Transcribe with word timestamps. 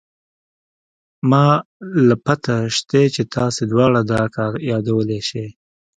ما 1.29 1.47
له 2.07 2.15
پته 2.25 2.55
شتې 2.77 3.03
چې 3.15 3.21
تاسې 3.35 3.61
دواړه 3.71 3.99
دا 4.11 4.23
كار 4.35 4.53
يادولې 4.71 5.19
شې. 5.27 5.45